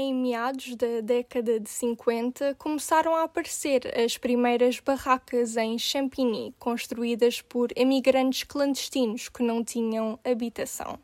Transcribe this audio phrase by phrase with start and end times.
[0.00, 7.42] em meados da década de 50, começaram a aparecer as primeiras barracas em Champigny, construídas
[7.42, 10.98] por emigrantes clandestinos que não tinham habitação.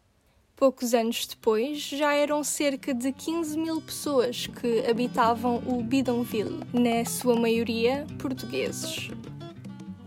[0.56, 7.04] Poucos anos depois, já eram cerca de 15 mil pessoas que habitavam o Bidonville, na
[7.04, 9.10] sua maioria portugueses.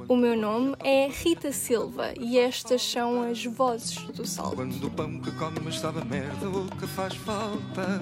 [0.07, 4.55] O meu nome é Rita Silva e estas são as vozes do Salto.
[4.55, 8.01] Quando o pão que comes estava merda, o que faz falta?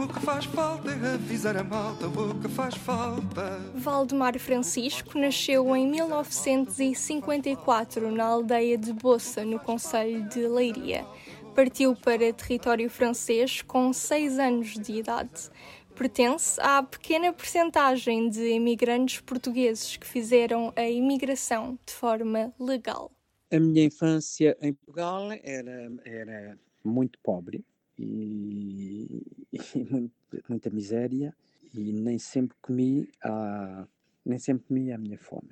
[0.00, 3.58] O que faz falta é avisar a malta, o que faz falta.
[3.74, 11.04] Valdemar Francisco nasceu em 1954 na aldeia de Boça, no Conselho de Leiria.
[11.52, 15.50] Partiu para território francês com seis anos de idade
[15.96, 23.10] pertence à pequena percentagem de imigrantes portugueses que fizeram a imigração de forma legal.
[23.50, 27.64] A minha infância em Portugal era, era muito pobre
[27.98, 29.58] e, e
[29.90, 30.12] muito,
[30.48, 31.34] muita miséria
[31.74, 33.86] e nem sempre comi a,
[34.24, 35.50] nem sempre comi a minha fome.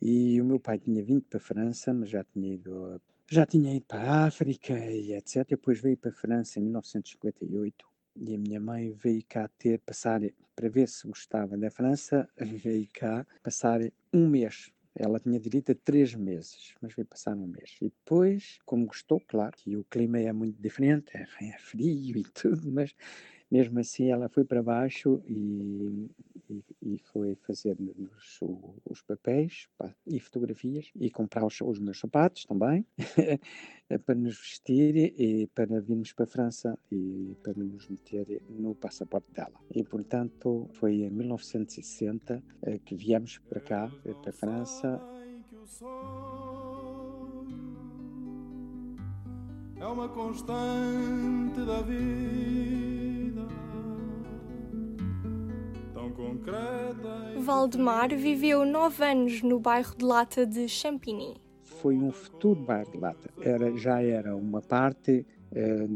[0.00, 3.74] E o meu pai tinha vindo para a França, mas já tinha ido já tinha
[3.74, 5.44] ido para a África e etc.
[5.48, 7.84] Depois veio para a França em 1958
[8.16, 10.20] e a minha mãe veio cá ter, passar,
[10.54, 13.80] para ver se gostava da França, veio cá passar
[14.12, 14.72] um mês.
[14.98, 17.76] Ela tinha direito a três meses, mas veio passar um mês.
[17.82, 22.24] E depois, como gostou, claro, que o clima é muito diferente, é, é frio e
[22.32, 22.94] tudo, mas
[23.50, 26.08] mesmo assim ela foi para baixo e,
[27.46, 27.76] fazer
[28.90, 29.68] os, papéis
[30.06, 32.84] e fotografias e comprar os, os meus sapatos também
[34.04, 39.32] para nos vestir e para virmos para a França e para nos meter no passaporte
[39.32, 39.58] dela.
[39.74, 43.90] E portanto foi em 1960 eh, que viemos para cá,
[44.22, 45.00] para a França.
[49.78, 52.85] É uma constante da vida
[57.38, 61.36] Valdemar viveu nove anos no bairro de Lata de Champigny.
[61.62, 63.30] Foi um futuro bairro de Lata.
[63.40, 65.86] Era, já era uma parte eh,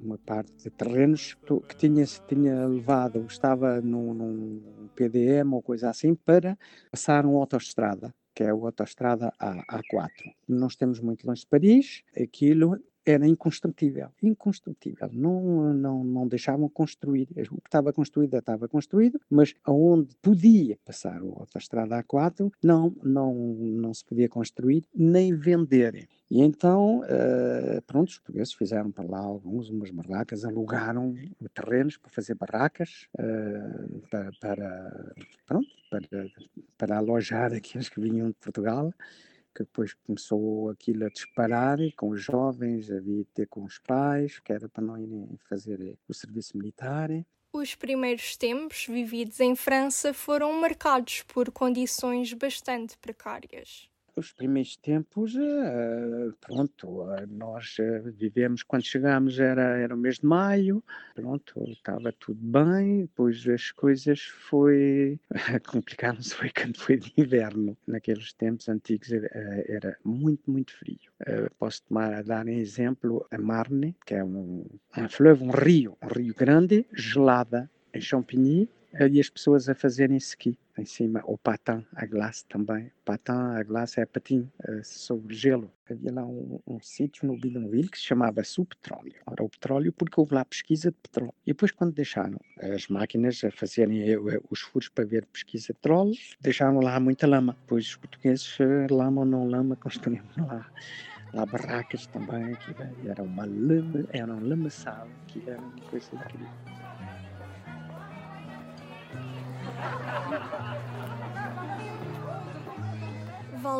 [0.00, 1.36] uma parte de terrenos
[1.68, 6.58] que tinha, tinha levado, estava num, num PDM ou coisa assim, para
[6.90, 10.32] passar uma autoestrada que é a autoestrada A, A4.
[10.48, 15.08] Nós estamos muito longe de Paris, aquilo era inconstrutível, inconstrutível.
[15.12, 17.28] Não, não, não deixavam construir.
[17.50, 23.34] O que estava construído estava construído, mas aonde podia passar a autoestrada A4 não, não,
[23.34, 26.08] não se podia construir nem vender.
[26.30, 31.14] E então, uh, pronto, os portugueses fizeram para lá alguns, umas barracas, alugaram
[31.52, 36.30] terrenos para fazer barracas, uh, para, para, pronto, para,
[36.78, 38.94] para alojar aqueles que vinham de Portugal
[39.54, 44.38] que depois começou aquilo a disparar com os jovens, havia de ter com os pais,
[44.38, 47.10] que era para não irem fazer o serviço militar.
[47.52, 53.90] Os primeiros tempos vividos em França foram marcados por condições bastante precárias
[54.20, 60.18] os primeiros tempos, uh, pronto, uh, nós uh, vivemos, quando chegámos era, era o mês
[60.18, 65.18] de maio, pronto, estava tudo bem, depois as coisas foi,
[65.66, 70.98] complicaram-se foi quando foi de inverno, naqueles tempos antigos era, muito, muito frio.
[71.58, 74.64] posso tomar, dar um exemplo, a Marne, que é um,
[74.96, 78.68] um fleuve, um rio, um rio grande, gelada, em Champigny,
[79.10, 82.90] e as pessoas a fazerem ski em cima, o patin, a glace também.
[83.04, 85.70] Patin, a glace é patim uh, sobre gelo.
[85.88, 89.14] Havia lá um, um sítio no Bidonville que se chamava o petróleo.
[89.26, 91.34] Ora, o petróleo porque houve lá pesquisa de petróleo.
[91.46, 94.18] E depois quando deixaram as máquinas a fazerem eh,
[94.50, 97.56] os furos para ver pesquisa de petróleo, deixaram lá muita lama.
[97.60, 100.66] Depois os portugueses, eh, lama ou não lama, construíram lá
[101.32, 106.79] lá barracas também, que era uma lama, era um lamaçal, que era uma coisa incrível.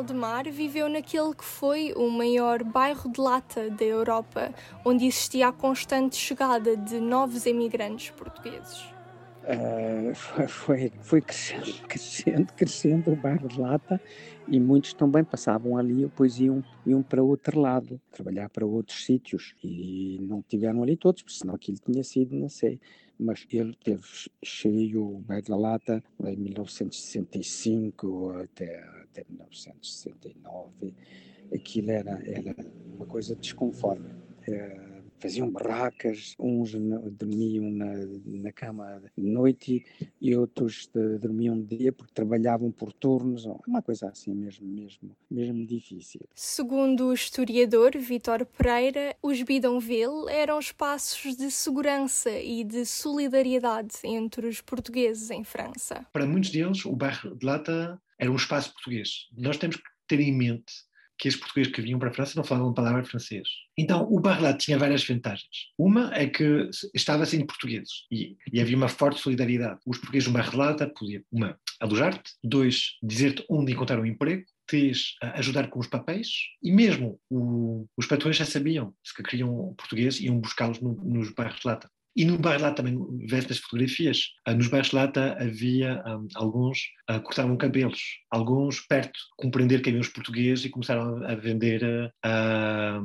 [0.01, 4.51] Valdemar viveu naquele que foi o maior bairro de lata da Europa,
[4.83, 8.89] onde existia a constante chegada de novos emigrantes portugueses.
[9.43, 10.15] Uh,
[10.49, 14.01] foi, foi crescendo, crescendo, crescendo o bairro de lata
[14.49, 19.05] e muitos também passavam ali e depois iam, iam para outro lado, trabalhar para outros
[19.05, 22.81] sítios e não tiveram ali todos, porque senão aquilo tinha sido, não sei,
[23.21, 24.03] mas ele teve
[24.43, 30.95] cheio Bairro da Lata em 1965 até, até 1969.
[31.55, 32.57] Aquilo era, era
[32.97, 34.09] uma coisa desconforme.
[34.49, 34.90] É,
[35.21, 36.73] faziam barracas, uns
[37.13, 37.93] dormiam na,
[38.25, 39.85] na cama de noite
[40.21, 45.17] e outros de, dormiam de dia porque trabalhavam por turnos, uma coisa assim mesmo, mesmo,
[45.31, 46.21] mesmo difícil.
[46.35, 54.47] Segundo o historiador Vítor Pereira, os bidonville eram espaços de segurança e de solidariedade entre
[54.47, 56.07] os portugueses em França.
[56.13, 59.29] Para muitos deles, o bairro de Lata era um espaço português.
[59.37, 60.90] Nós temos que ter em mente
[61.21, 63.47] que os portugueses que vinham para a França não falavam palavra francês.
[63.77, 65.69] Então, o Barlat tinha várias vantagens.
[65.79, 69.81] Uma é que estava sem portugueses e, e, havia uma forte solidariedade.
[69.87, 75.69] Os portugueses no Barlat podiam, uma, alojar-te, dois, dizer-te onde encontrar um emprego, três, ajudar
[75.69, 76.29] com os papéis
[76.63, 81.31] e mesmo o, os patrões já sabiam se que queriam português iam buscá-los no, nos
[81.35, 81.91] bairros de lata.
[82.17, 84.31] E no bairro lá também vês nas fotografias.
[84.45, 86.81] Ah, nos bairros lata havia um, alguns
[87.11, 93.01] uh, cortavam cabelos, alguns perto compreender que haviam os portugueses e começaram a, vender a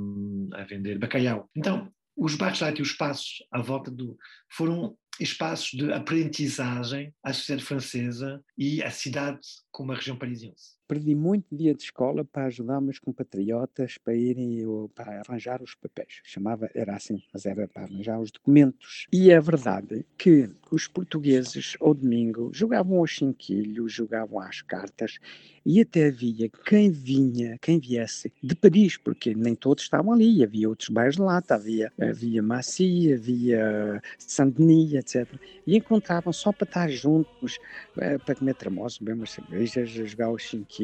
[0.67, 1.49] vender bacalhau.
[1.55, 4.17] Então os bairros lata e os espaços à volta do
[4.49, 9.39] foram espaços de aprendizagem à sociedade francesa e à cidade
[9.71, 14.63] como a região parisiense perdi muito dia de escola para ajudar meus compatriotas para irem
[14.93, 16.21] para arranjar os papéis.
[16.23, 19.07] Chamava, era assim, mas era para arranjar os documentos.
[19.11, 25.19] E é verdade que os portugueses, ao domingo, jogavam ao chinquilho, jogavam às cartas
[25.65, 30.69] e até havia quem vinha, quem viesse de Paris, porque nem todos estavam ali, havia
[30.69, 35.27] outros bairros lá, havia, havia Massy, havia Saint-Denis, etc.
[35.65, 37.57] E encontravam só para estar juntos,
[37.97, 40.74] eh, para comer tramosos, beber umas cervejas, jogar ao chinquilho,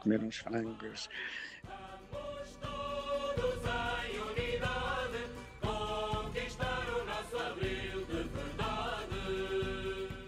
[0.00, 1.08] comer uns frangos.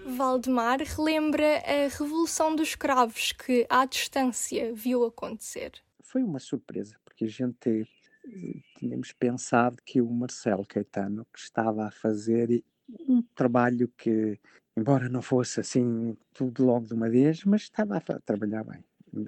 [0.04, 5.72] Valdemar relembra a Revolução dos Cravos que, à distância, viu acontecer.
[6.02, 7.88] Foi uma surpresa, porque a gente
[8.26, 12.62] eh, tínhamos pensado que o Marcelo Caetano que estava a fazer
[13.08, 14.38] um trabalho que,
[14.80, 18.84] embora não fosse assim tudo logo de uma vez, mas estava a trabalhar bem.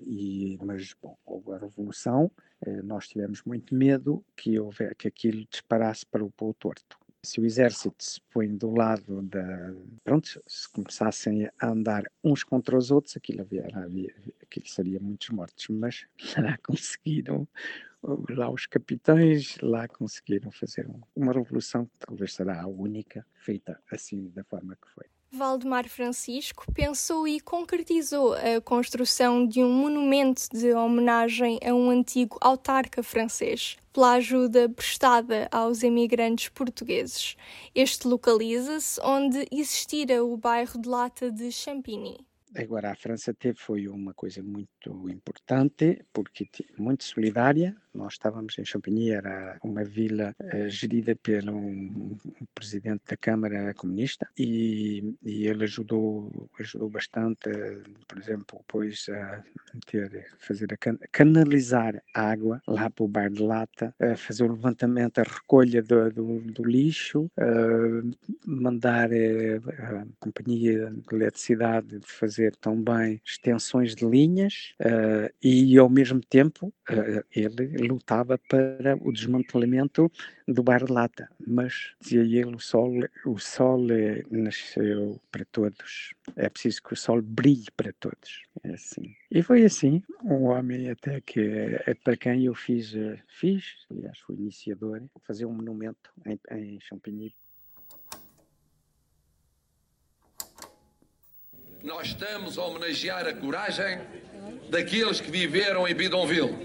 [0.07, 2.31] E, mas, bom, houve a revolução,
[2.65, 6.97] eh, nós tivemos muito medo que, houve, que aquilo disparasse para o, para o torto
[7.25, 9.73] se o exército se põe do lado da.
[10.03, 15.29] Pronto, se começassem a andar uns contra os outros, aquilo, havia, havia, aquilo seria muitos
[15.31, 16.05] mortos, mas
[16.37, 17.47] lá conseguiram,
[18.29, 24.29] lá os capitães, lá conseguiram fazer uma revolução que talvez será a única feita assim
[24.31, 25.07] da forma que foi.
[25.35, 32.37] Valdemar Francisco pensou e concretizou a construção de um monumento de homenagem a um antigo
[32.39, 37.35] autarca francês, pela ajuda prestada aos emigrantes portugueses.
[37.75, 42.19] Este localiza-se onde existira o bairro de Lata de Champigny.
[42.55, 47.75] Agora, a França teve foi uma coisa muito importante, porque muito solidária.
[47.95, 52.17] Nós estávamos em Champigny, era uma vila uh, gerida pelo um,
[52.55, 57.51] presidente da Câmara comunista e, e ele ajudou ajudou bastante,
[58.09, 59.43] por exemplo, depois a
[59.87, 64.53] ter fazer a can canalizar água lá para o bar de lata, uh, fazer o
[64.53, 67.31] levantamento, a recolha do, do, do lixo,
[68.47, 76.21] mandar a companhia de eletricidade fazer fazer também extensões de linhas uh, e, ao mesmo
[76.21, 80.11] tempo, uh, ele lutava para o desmantelamento
[80.49, 81.29] do bar de lata.
[81.47, 82.93] Mas, dizia ele, o sol,
[83.25, 86.15] o sol é, nasceu para todos.
[86.37, 88.43] É preciso que o sol brilhe para todos.
[88.65, 89.15] É assim.
[89.31, 92.93] E foi assim, um homem até que para quem eu fiz,
[93.29, 97.35] fiz, aliás, fui iniciador, fazer um monumento em, em Champigny
[101.83, 103.99] nós estamos a homenagear a coragem
[104.71, 106.57] daqueles que viveram em Bidonville,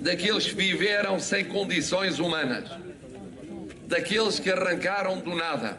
[0.00, 2.70] daqueles que viveram sem condições humanas,
[3.86, 5.78] daqueles que arrancaram do nada,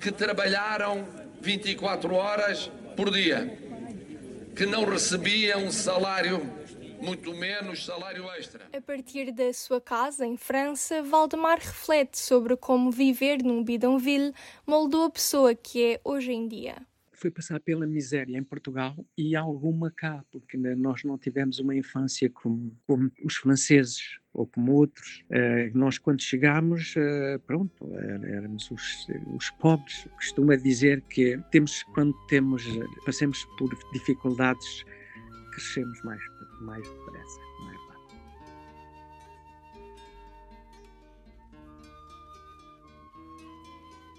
[0.00, 1.06] que trabalharam
[1.40, 3.58] 24 horas por dia,
[4.56, 6.40] que não recebiam salário,
[6.98, 8.66] muito menos salário extra.
[8.74, 14.32] A partir da sua casa em França, Valdemar reflete sobre como viver num bidonville
[14.66, 16.89] moldou a pessoa que é hoje em dia
[17.20, 22.30] foi passar pela miséria em Portugal e alguma cá, porque nós não tivemos uma infância
[22.30, 25.22] como, como os franceses ou como outros.
[25.30, 30.08] Uh, nós, quando chegámos, uh, pronto, éramos os, os pobres.
[30.16, 32.64] Costuma dizer que temos, quando temos,
[33.04, 34.84] passamos por dificuldades,
[35.52, 36.22] crescemos mais,
[36.62, 37.49] mais depressa.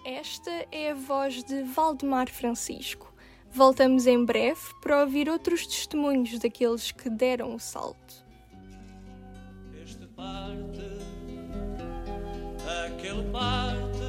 [0.04, 3.14] Esta é a voz de Valdemar Francisco.
[3.52, 8.26] Voltamos em breve para ouvir outros testemunhos daqueles que deram o salto.
[10.16, 10.82] Parte
[13.00, 14.01] que ele faz